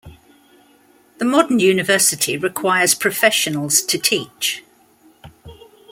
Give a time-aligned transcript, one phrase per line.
[1.19, 4.63] The modern university requires professionals to teach.